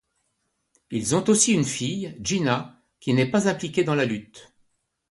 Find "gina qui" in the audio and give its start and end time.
2.23-3.13